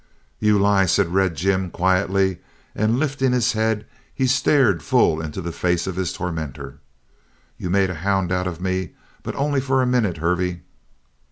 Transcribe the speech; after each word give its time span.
"You 0.39 0.57
lie," 0.57 0.87
said 0.87 1.13
Red 1.13 1.35
Jim 1.35 1.69
quietly, 1.69 2.39
and 2.73 2.97
lifting 2.97 3.33
his 3.33 3.53
head, 3.53 3.85
he 4.15 4.25
stared 4.25 4.81
full 4.81 5.21
into 5.21 5.41
the 5.43 5.51
face 5.51 5.85
of 5.85 5.95
his 5.95 6.11
tormentor. 6.11 6.79
"You 7.59 7.69
made 7.69 7.91
a 7.91 8.01
hound 8.01 8.31
out 8.31 8.47
of 8.47 8.59
me, 8.59 8.93
but 9.21 9.35
only 9.35 9.61
for 9.61 9.79
a 9.79 9.85
minute, 9.85 10.17
Hervey." 10.17 10.61